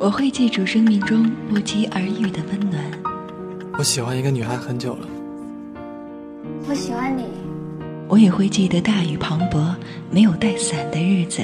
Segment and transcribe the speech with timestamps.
[0.00, 2.82] 我会记住生命中不期而遇的温暖。
[3.76, 5.06] 我喜欢一个女孩很久了。
[6.66, 7.26] 我喜欢你。
[8.08, 9.74] 我也会记得大雨磅礴、
[10.10, 11.42] 没有带伞的日子。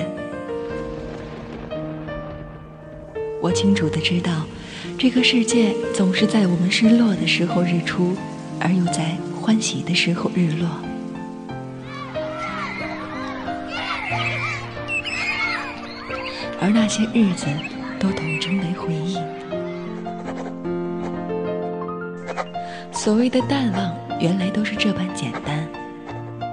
[3.42, 4.46] 我清楚的知道，
[4.98, 8.16] 这个世界总是在我们失落的时候日出，
[8.58, 10.66] 而又在欢喜的时候日落。
[16.58, 17.46] 而那些日子，
[18.00, 19.18] 都统成为回忆。
[22.92, 25.68] 所谓的淡忘，原来都是这般简单。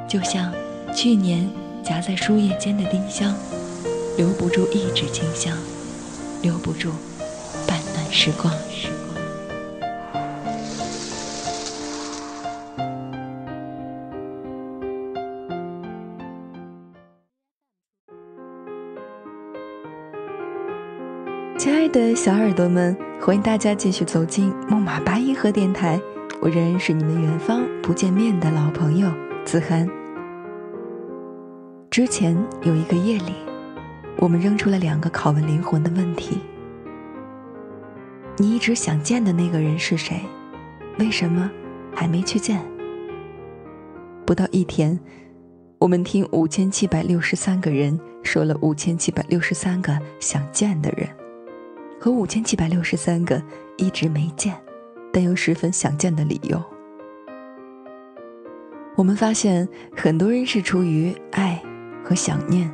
[0.10, 0.52] 就像
[0.96, 1.48] 去年
[1.84, 3.32] 夹在书页间的丁香，
[4.18, 5.56] 留不住一纸清香，
[6.42, 6.90] 留不住
[7.68, 8.52] 半段时光。
[21.64, 25.98] 亲爱的小耳朵们，欢迎大家继续走进木马八音盒电台，
[26.42, 29.10] 我仍然是你们远方不见面的老朋友
[29.46, 29.88] 子涵。
[31.90, 33.36] 之前有一个夜里，
[34.18, 36.40] 我们扔出了两个拷问灵魂的问题：
[38.36, 40.20] 你一直想见的那个人是谁？
[41.00, 41.50] 为什么
[41.96, 42.62] 还没去见？
[44.26, 45.00] 不到一天，
[45.80, 51.08] 我们听五千七百六十三个人说了五千七百六十三个想见的人。
[52.04, 53.42] 和五千七百六十三个
[53.78, 54.54] 一直没见，
[55.14, 56.62] 但又十分想见的理由。
[58.98, 59.66] 我们发现，
[59.96, 61.64] 很多人是出于爱
[62.04, 62.70] 和想念，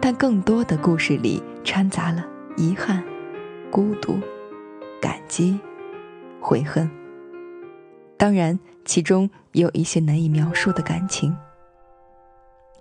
[0.00, 2.24] 但更多的故事里掺杂了
[2.56, 3.04] 遗憾、
[3.70, 4.18] 孤独、
[4.98, 5.60] 感激、
[6.40, 6.90] 悔恨。
[8.16, 11.36] 当然，其中也有一些难以描述的感情。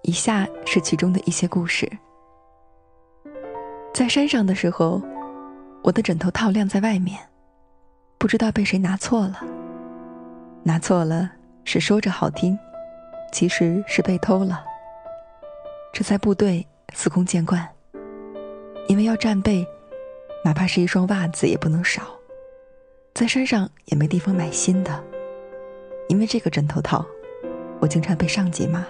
[0.04, 1.92] 以下是其中的一些故事：
[3.94, 5.02] 在山上的时候。
[5.84, 7.20] 我的枕头套晾在外面，
[8.18, 9.42] 不知道被谁拿错了。
[10.64, 11.30] 拿错了
[11.66, 12.58] 是说着好听，
[13.34, 14.64] 其实是被偷了。
[15.92, 17.68] 这在部队司空见惯，
[18.88, 19.68] 因为要战备，
[20.46, 22.02] 哪怕是一双袜子也不能少。
[23.14, 25.04] 在山上也没地方买新的，
[26.08, 27.06] 因为这个枕头套，
[27.82, 28.86] 我经常被上级骂。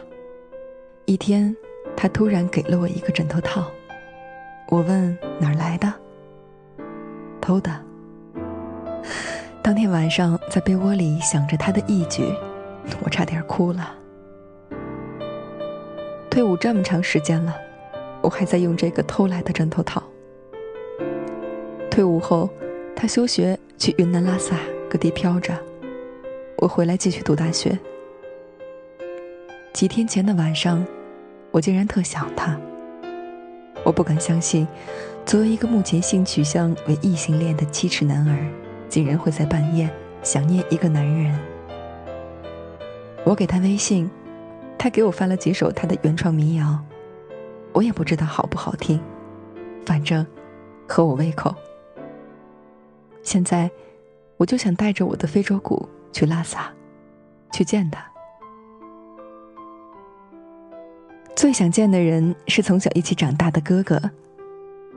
[1.05, 1.53] 一天，
[1.97, 3.65] 他突然给了我一个枕头套，
[4.69, 5.91] 我问哪儿来的。
[7.43, 7.77] 偷的。
[9.61, 12.23] 当天晚上在被窝里想着他的义举，
[13.03, 13.93] 我差点哭了。
[16.29, 17.53] 退伍这么长时间了，
[18.21, 20.01] 我还在用这个偷来的枕头套。
[21.91, 22.49] 退伍后，
[22.95, 24.55] 他休学去云南拉萨
[24.89, 25.53] 各地飘着，
[26.59, 27.77] 我回来继续读大学。
[29.73, 30.85] 几天前的晚上，
[31.51, 32.57] 我竟然特想他。
[33.83, 34.67] 我不敢相信。
[35.25, 38.51] 作为一个目前性取向为异性恋的七尺男儿，
[38.89, 39.89] 竟然会在半夜
[40.21, 41.33] 想念一个男人。
[43.23, 44.09] 我给他微信，
[44.77, 46.77] 他给我发了几首他的原创民谣，
[47.71, 48.99] 我也不知道好不好听，
[49.85, 50.27] 反正
[50.87, 51.55] 合我胃口。
[53.21, 53.71] 现在，
[54.35, 56.69] 我就想带着我的非洲鼓去拉萨，
[57.53, 58.12] 去见他。
[61.35, 63.99] 最想见的人是从小一起长大的哥哥。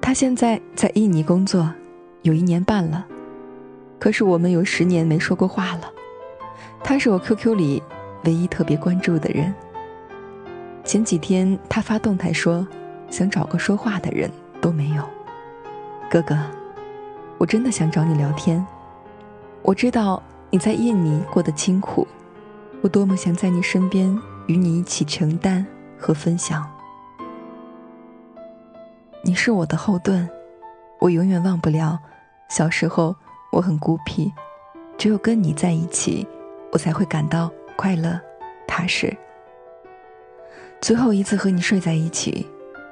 [0.01, 1.69] 他现在在印尼工作，
[2.23, 3.05] 有一年半了，
[3.99, 5.91] 可是我们有十年没说过话了。
[6.85, 7.83] 他是我 QQ 里
[8.25, 9.53] 唯一特别关注的人。
[10.85, 12.67] 前几天他发动态说，
[13.11, 14.31] 想找个说话的人
[14.61, 15.03] 都没有。
[16.09, 16.39] 哥哥，
[17.39, 18.65] 我真的想找你聊天。
[19.63, 22.07] 我知道你在印尼过得清苦，
[22.83, 25.67] 我多么想在你身边与你一起承担
[26.07, 26.65] 和分享。
[29.25, 30.29] 你是我的后盾，
[31.01, 31.99] 我永远忘不了。
[32.49, 33.17] 小时候
[33.51, 34.33] 我很孤僻，
[34.97, 36.25] 只有跟你在一起，
[36.71, 38.21] 我才会感到快乐、
[38.69, 39.17] 踏实。
[40.81, 42.47] 最后一次和你睡在一起，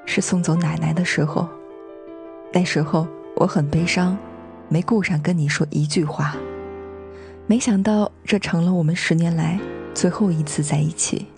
[0.04, 1.48] 是送走奶奶的时候。
[2.52, 3.06] 那时候
[3.36, 4.18] 我很悲伤，
[4.68, 6.34] 没顾上跟你说一句话。
[7.46, 9.60] 没想到这成了我们十年来
[9.94, 11.28] 最后一次在一起。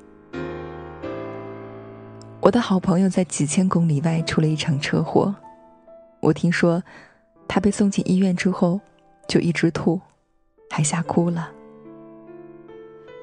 [2.47, 5.35] 我的好朋友在几千公里外出了一场车祸，
[6.21, 6.81] 我听说，
[7.49, 8.79] 他被送进医院之后，
[9.27, 10.01] 就一直吐，
[10.71, 11.51] 还吓哭了。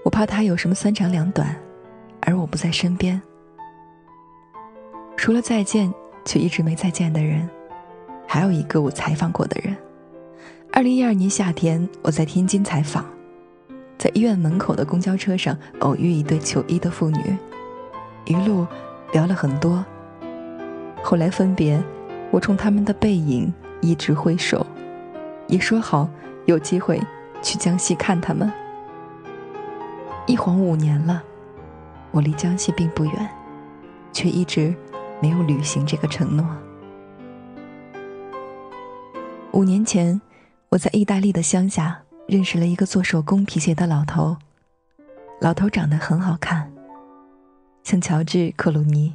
[0.04, 1.56] 我怕他有什么三长两短，
[2.20, 3.22] 而我不在身边。
[5.16, 5.90] 除了再见
[6.26, 7.50] 却一直没再见的人，
[8.28, 9.74] 还有一个我采访过的人。
[10.74, 13.06] 二零一二年夏天，我在天津采访，
[13.98, 17.38] 在医院门口的公交车上偶遇一对求医的妇女，
[18.26, 18.68] 一路。
[19.14, 19.86] 聊了很多，
[21.04, 21.82] 后来分别，
[22.32, 24.66] 我冲他们的背影一直挥手，
[25.48, 26.10] 也说好
[26.46, 27.00] 有机会
[27.42, 28.52] 去江西看他们。
[30.26, 31.22] 一晃五年了，
[32.10, 33.30] 我离江西并不远，
[34.12, 34.74] 却一直
[35.22, 36.44] 没有履行这个承诺。
[39.52, 40.20] 五年前，
[40.70, 44.38] 我在意大利的乡下认识了一个做手工皮鞋的老头。
[45.40, 46.73] 老头长得很好看，
[47.84, 49.14] 像乔治·克鲁尼，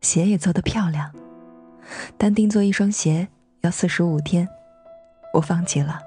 [0.00, 1.12] 鞋也做得漂亮。
[2.16, 3.28] 单定做一双鞋
[3.62, 4.48] 要四十五天，
[5.34, 6.00] 我放弃了。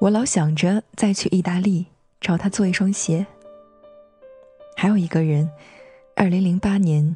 [0.00, 1.86] 我老想着再去意大利
[2.22, 3.26] 找他做一双鞋。
[4.76, 5.50] 还有一个人，
[6.16, 7.14] 二零零八年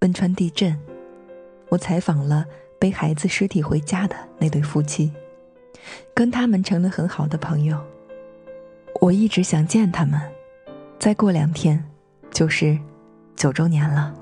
[0.00, 0.80] 汶川地震，
[1.68, 2.46] 我采访了
[2.78, 5.12] 背孩子尸体回家的那对夫妻，
[6.14, 7.78] 跟他们成了很好的朋友。
[9.02, 10.18] 我一直想见他们，
[10.98, 11.84] 再过两天
[12.34, 12.76] 就是
[13.36, 14.12] 九周年了。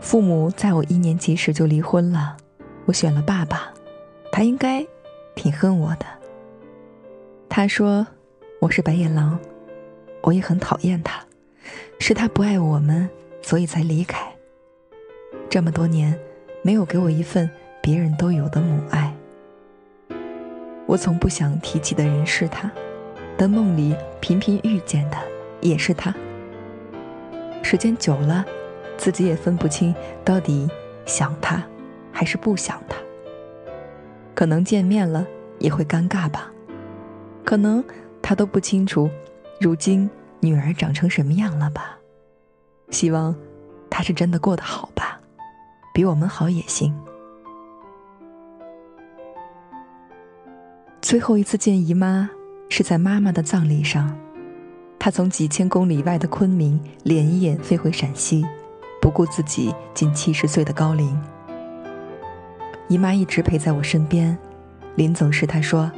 [0.00, 2.36] 父母在我一年级时就离婚了，
[2.86, 3.74] 我选了爸爸，
[4.30, 4.86] 他应该
[5.34, 6.06] 挺恨我的。
[7.48, 8.06] 他说
[8.60, 9.36] 我是白眼狼，
[10.22, 11.20] 我也很讨厌他，
[11.98, 13.10] 是他不爱我们，
[13.42, 14.32] 所以才离开。
[15.50, 16.16] 这么多年，
[16.62, 17.50] 没有给我一份
[17.82, 19.12] 别人都有的母爱。
[20.86, 22.70] 我从不想提起的人是他，
[23.38, 25.16] 但梦里频频遇见的
[25.62, 26.14] 也是他。
[27.62, 28.44] 时间久了。
[28.98, 29.94] 自己也分不清
[30.24, 30.68] 到底
[31.06, 31.62] 想他
[32.10, 32.96] 还是不想他。
[34.34, 35.24] 可能见面了
[35.60, 36.50] 也会尴尬吧，
[37.44, 37.82] 可能
[38.20, 39.08] 他都不清楚，
[39.60, 40.10] 如今
[40.40, 41.96] 女儿长成什么样了吧。
[42.90, 43.32] 希望
[43.88, 45.20] 他是真的过得好吧，
[45.94, 46.92] 比我们好也行。
[51.00, 52.28] 最后一次见姨妈
[52.68, 54.16] 是在妈妈的葬礼上，
[54.98, 58.46] 她从几千公里外的昆明连夜飞回陕西。
[59.00, 61.16] 不顾自己近七十岁的高龄，
[62.88, 64.36] 姨妈一直陪在我身边。
[64.96, 65.90] 临走时，她说：“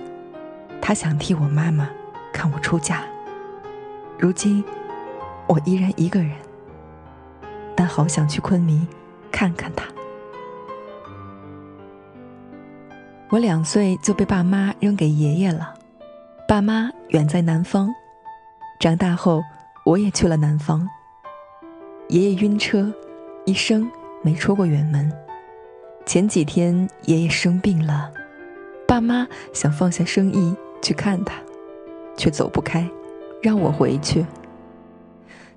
[0.82, 1.88] 她想替我妈妈
[2.30, 3.02] 看我出嫁。”
[4.20, 4.62] 如今，
[5.46, 6.32] 我依然一个人，
[7.74, 8.86] 但好想去昆明
[9.32, 9.86] 看看她。
[13.30, 15.72] 我两岁就被爸妈扔给爷爷了，
[16.50, 17.94] 爸妈远在南方。
[18.80, 19.40] 长大后，
[19.86, 20.84] 我也去了南方。
[22.08, 22.92] 爷爷晕车，
[23.46, 23.88] 一生
[24.20, 25.12] 没出过远门。
[26.04, 28.10] 前几天爷爷生病了，
[28.84, 30.52] 爸妈想放下生意
[30.82, 31.36] 去看他，
[32.16, 32.84] 却走不开，
[33.40, 34.26] 让我回去。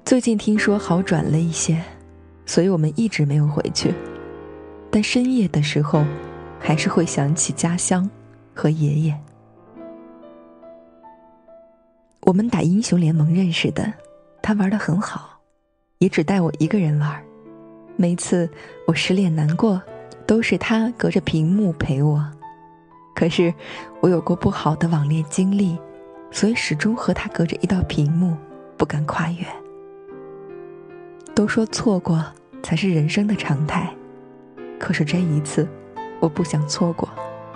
[0.06, 1.84] 最近听说好转了一些，
[2.46, 3.96] 所以我们一直没有回去。
[4.92, 6.06] 但深夜的时候，
[6.60, 8.08] 还是会想起家乡
[8.54, 9.20] 和爷爷。
[12.26, 13.94] 我们打英雄联盟认识的，
[14.42, 15.42] 他玩的很好。
[16.00, 17.24] 也只带我一个人玩，
[17.96, 18.50] 每次
[18.88, 19.82] 我失恋难过，
[20.26, 22.26] 都是他隔着屏幕陪我。
[23.16, 23.54] 可是
[24.02, 25.78] 我有过不好的网恋经历，
[26.32, 28.36] 所以始终和他隔着一道屏幕，
[28.78, 29.46] 不敢跨越。
[31.36, 32.24] 都说错过
[32.62, 33.94] 才是人生的常态，
[34.80, 35.68] 可是这一次，
[36.20, 37.10] 我不想错过，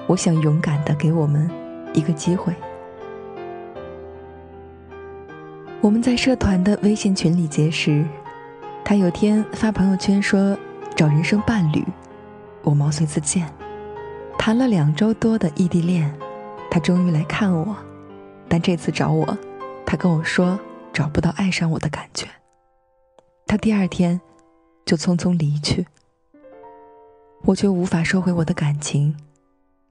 [0.07, 1.49] 我想勇敢的给我们
[1.93, 2.53] 一个机会。
[5.79, 8.03] 我们在社团的微信群里结识。
[8.83, 10.57] 他有天发朋友圈说
[10.95, 11.85] 找人生伴侣，
[12.63, 13.47] 我毛遂自荐。
[14.39, 16.11] 谈了两周多的异地恋，
[16.71, 17.75] 他终于来看我，
[18.47, 19.37] 但这次找我，
[19.85, 20.59] 他跟我说
[20.91, 22.27] 找不到爱上我的感觉。
[23.45, 24.19] 他第二天
[24.85, 25.85] 就匆匆离去，
[27.43, 29.15] 我却无法收回我的感情，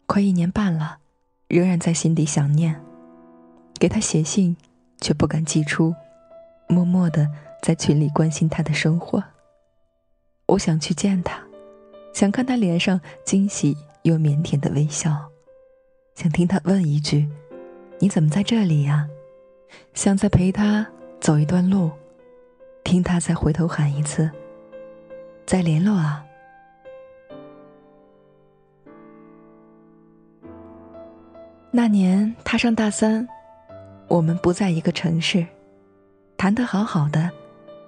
[0.06, 0.98] 快一年半了，
[1.48, 2.80] 仍然在心底想念，
[3.78, 4.56] 给他写信
[5.00, 5.94] 却不敢寄出，
[6.68, 7.28] 默默的。
[7.62, 9.24] 在群里关心他的生活。
[10.46, 11.42] 我想去见他，
[12.12, 15.28] 想看他脸上惊喜又腼腆的微笑，
[16.14, 17.28] 想听他问一句
[17.98, 19.08] ：“你怎么在这里呀？”
[19.94, 20.86] 想再陪他
[21.18, 21.90] 走一段路，
[22.84, 24.30] 听他再回头喊一次
[25.44, 26.24] ：“再联络啊！”
[31.72, 33.26] 那年他上大三，
[34.08, 35.44] 我们不在一个城市，
[36.36, 37.30] 谈得好好的。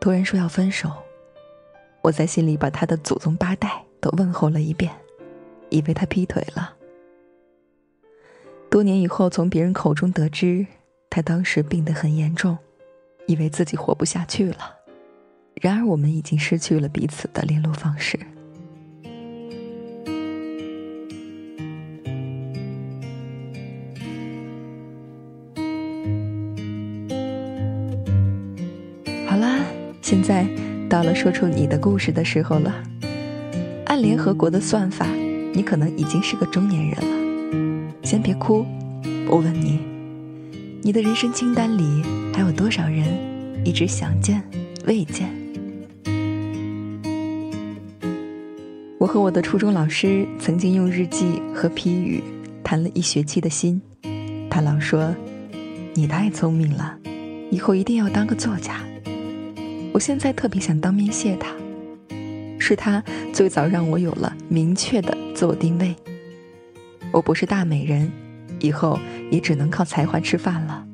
[0.00, 0.90] 突然说要分手，
[2.02, 4.92] 我在心里把他的祖宗八代都问候了一遍，
[5.70, 6.75] 以为他劈腿了。
[8.70, 10.66] 多年以后，从别人口中得知，
[11.08, 12.58] 他当时病得很严重，
[13.26, 14.75] 以为自己活不下去了。
[15.54, 18.18] 然而，我们已经失去了彼此的联络方式。
[30.08, 30.48] 现在
[30.88, 32.74] 到了说出你的故事的时候了。
[33.84, 35.06] 按联合国的算法，
[35.52, 37.92] 你可能已经是个中年人了。
[38.02, 38.64] 先别哭，
[39.28, 39.80] 我问你，
[40.80, 43.04] 你的人生清单里还有多少人
[43.66, 44.42] 一直想见
[44.86, 45.28] 未见？
[48.96, 52.22] 我和我的初中老师曾经用日记和批语
[52.64, 53.78] 谈了一学期的心，
[54.48, 55.14] 他老说
[55.92, 56.96] ：“你太聪明了，
[57.50, 58.80] 以后一定要当个作家。”
[59.99, 61.52] 我现在特别想当面谢他，
[62.61, 63.02] 是他
[63.33, 65.93] 最早让我有了明确的自我定位。
[67.11, 68.09] 我不是大美人，
[68.61, 68.97] 以后
[69.28, 70.87] 也只能靠才华吃饭了。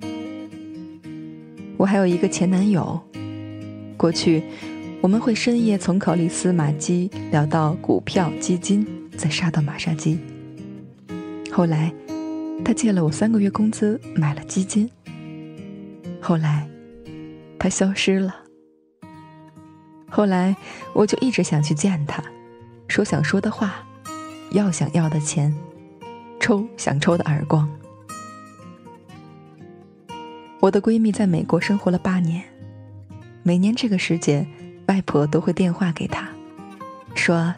[1.77, 2.99] 我还有一个前男友，
[3.99, 4.43] 过去。
[5.03, 8.87] 我们会深夜从考利斯马基聊到股票基金，
[9.19, 10.19] 再杀到马杀鸡。
[11.53, 11.93] 后来，
[12.65, 14.91] 他借了我三个月工资买了基金。
[16.23, 16.67] 后来，
[17.59, 18.44] 他消失了。
[20.17, 20.55] 后来，
[20.93, 22.23] 我就一直想去见他，
[22.87, 23.85] 说想说的话，
[24.53, 25.53] 要想要的钱，
[26.39, 27.69] 抽想抽的耳光。
[30.61, 32.45] 我的闺蜜在美国生活了八年，
[33.43, 34.47] 每年这个时节。
[34.87, 36.29] 外婆都会电话给他，
[37.15, 37.55] 说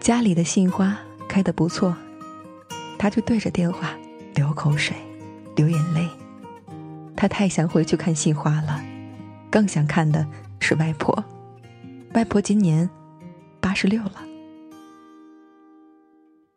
[0.00, 0.98] 家里的杏花
[1.28, 1.96] 开得不错，
[2.98, 3.94] 他就对着电话
[4.34, 4.96] 流口水、
[5.54, 6.06] 流眼泪。
[7.16, 8.82] 他太想回去看杏花了，
[9.50, 10.26] 更想看的
[10.58, 11.24] 是外婆。
[12.14, 12.88] 外婆今年
[13.58, 14.22] 八十六了。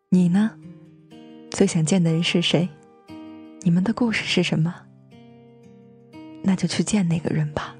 [0.09, 0.51] 你呢？
[1.49, 2.67] 最想见的人是谁？
[3.61, 4.75] 你们的故事是什么？
[6.43, 7.73] 那就去见那个人吧，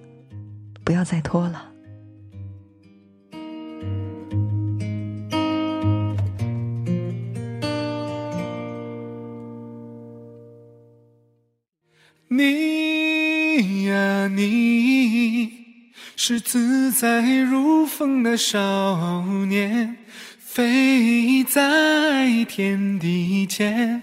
[0.86, 1.74] 不要再拖了。
[12.30, 15.65] 你呀，你
[16.16, 19.98] 是自在如风的少年，
[20.40, 24.02] 飞在天地间，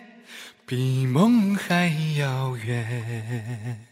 [0.66, 1.88] 比梦还
[2.18, 3.91] 遥远。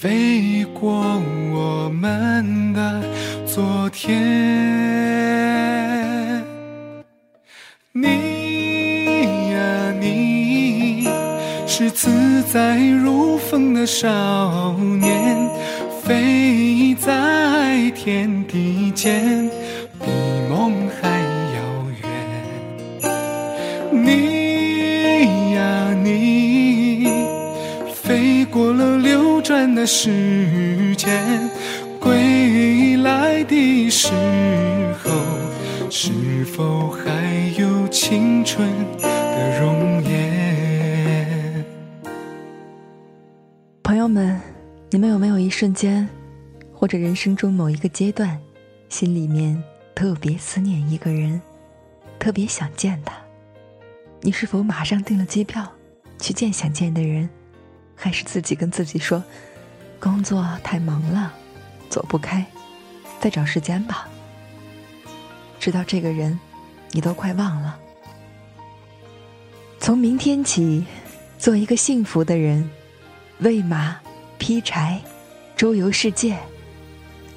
[0.00, 0.90] 飞过
[1.52, 3.02] 我们的
[3.44, 4.16] 昨天，
[7.92, 11.06] 你呀，你
[11.66, 15.36] 是自在如风的少年，
[16.02, 19.50] 飞在天地间，
[29.74, 31.50] 的时间，
[32.00, 34.08] 归来的时
[35.02, 35.10] 候，
[35.90, 41.64] 是否还有青春的容颜？
[43.82, 44.40] 朋友们，
[44.90, 46.08] 你们有没有一瞬间，
[46.72, 48.38] 或者人生中某一个阶段，
[48.88, 49.62] 心里面
[49.94, 51.40] 特别思念一个人，
[52.18, 53.14] 特别想见他？
[54.22, 55.66] 你是否马上订了机票
[56.18, 57.28] 去见想见的人？
[58.02, 59.22] 还是自己跟自己说，
[60.00, 61.32] 工作太忙了，
[61.90, 62.44] 走不开，
[63.20, 64.08] 再找时间吧。
[65.58, 66.40] 直到这个人，
[66.90, 67.78] 你都快忘了。
[69.78, 70.86] 从明天起，
[71.38, 72.68] 做一个幸福的人，
[73.40, 73.98] 喂马，
[74.38, 75.00] 劈柴，
[75.54, 76.38] 周游世界。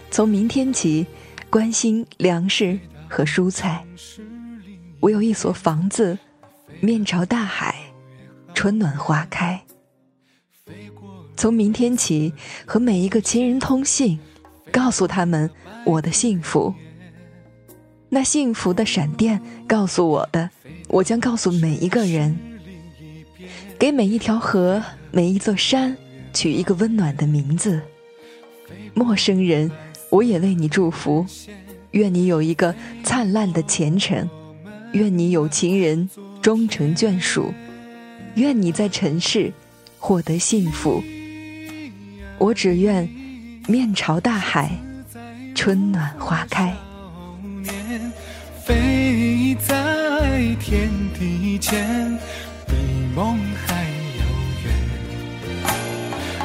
[0.10, 1.06] 从明天起，
[1.50, 2.80] 关心粮食
[3.10, 3.86] 和蔬菜。
[5.02, 6.18] 我有一所房子，
[6.80, 7.76] 面朝大海，
[8.54, 9.53] 春暖花开。
[11.44, 12.32] 从明天起，
[12.66, 14.18] 和每一个亲人通信，
[14.72, 15.50] 告诉他们
[15.84, 16.74] 我的幸福。
[18.08, 20.50] 那幸福的闪电告诉我的，
[20.88, 22.34] 我将告诉每一个人。
[23.78, 24.82] 给每一条河、
[25.12, 25.98] 每一座山
[26.32, 27.82] 取一个温暖的名字。
[28.94, 29.70] 陌生人，
[30.12, 31.26] 我也为你祝福。
[31.92, 32.74] 愿你有一个
[33.04, 34.30] 灿烂的前程，
[34.94, 36.10] 愿你有情人
[36.42, 37.54] 终成眷属，
[38.36, 39.52] 愿你在尘世
[40.00, 41.04] 获得幸福。
[42.38, 43.08] 我只愿
[43.68, 44.72] 面朝大海，
[45.56, 46.74] 春暖花开。
[48.66, 52.18] 飞在天地间，
[52.68, 52.74] 比
[53.16, 53.84] 梦还
[54.20, 54.24] 遥
[54.64, 54.66] 远。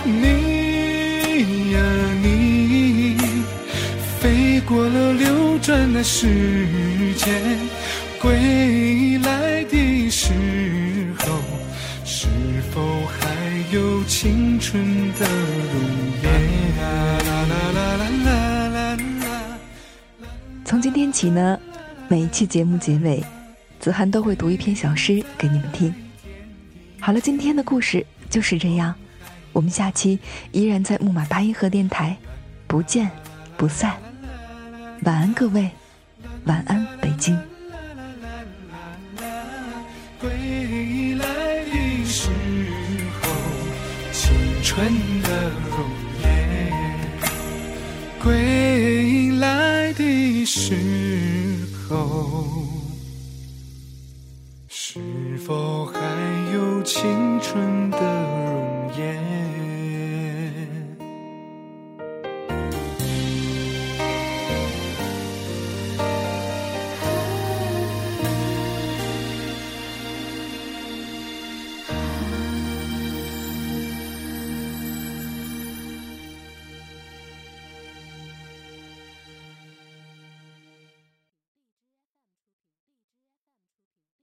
[0.05, 1.79] 你呀
[2.23, 3.17] 你，
[4.21, 6.27] 飞过了流转的时
[7.17, 7.59] 间，
[21.19, 21.59] 起呢？
[22.07, 23.21] 每一期节目结尾，
[23.81, 25.93] 子涵都会读一篇小诗给你们听。
[27.01, 28.95] 好了，今天的故事就是这样，
[29.53, 30.21] 我们下期
[30.53, 32.17] 依然在木马八音盒电台，
[32.69, 33.11] 不见
[33.57, 33.97] 不散。
[35.03, 35.69] 晚安，各位，
[36.45, 37.37] 晚安，北京。
[40.21, 41.27] 归来
[41.65, 42.31] 的时
[43.21, 43.29] 候，
[44.13, 44.33] 青
[44.63, 44.87] 春
[45.23, 45.85] 的容
[46.23, 46.71] 颜。
[48.23, 48.78] 归
[49.99, 50.77] 的时。
[51.89, 52.45] 候，
[54.69, 55.01] 是
[55.39, 55.99] 否还
[56.53, 59.38] 有青春的容颜？